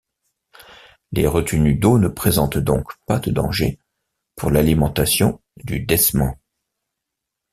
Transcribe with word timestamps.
Les 1.11 1.27
retenues 1.27 1.75
d’eau 1.75 1.99
ne 1.99 2.07
présentent 2.07 2.57
donc 2.57 2.91
pas 3.05 3.19
de 3.19 3.29
danger 3.29 3.77
pour 4.35 4.49
l’alimentation 4.49 5.39
du 5.57 5.79
desman. 5.81 6.33